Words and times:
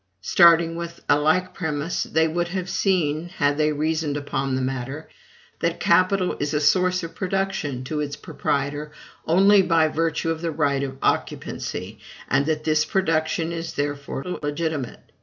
Starting 0.23 0.75
with 0.75 1.01
a 1.07 1.19
like 1.19 1.53
premise, 1.53 2.01
they 2.01 2.27
would 2.27 2.47
have 2.47 2.67
seen 2.67 3.29
had 3.29 3.55
they 3.59 3.71
reasoned 3.71 4.17
upon 4.17 4.55
the 4.55 4.59
matter 4.63 5.07
that 5.59 5.79
capital 5.79 6.35
is 6.39 6.55
a 6.55 6.59
source 6.59 7.03
of 7.03 7.13
production 7.13 7.83
to 7.83 7.99
its 7.99 8.15
proprietor 8.15 8.91
only 9.27 9.61
by 9.61 9.87
virtue 9.87 10.31
of 10.31 10.41
the 10.41 10.49
right 10.49 10.81
of 10.81 10.97
occupancy, 11.03 11.99
and 12.27 12.47
that 12.47 12.63
this 12.63 12.83
production 12.83 13.51
is 13.51 13.75
therefore 13.75 14.25
illegitimate. 14.25 15.11